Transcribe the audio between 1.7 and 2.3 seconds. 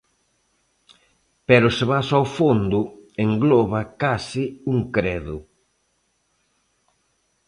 se vas ao